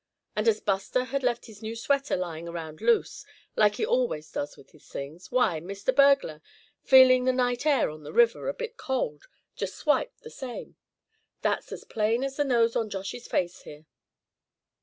[0.35, 3.23] And as Buster had left his new sweater lying around loose,
[3.55, 5.95] like he always does with his things, why, Mr.
[5.95, 6.41] Burglar,
[6.81, 10.75] feeling the night air on the river a bit cold, just swiped the same.
[11.43, 13.85] That's as plain as the nose on Josh's face here."